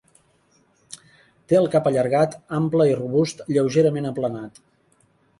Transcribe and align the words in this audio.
Té 1.51 1.57
el 1.59 1.67
cap 1.75 1.89
allargat, 1.91 2.37
ample 2.59 2.87
i 2.91 2.95
robust, 3.01 3.43
lleugerament 3.57 4.09
aplanat. 4.13 4.59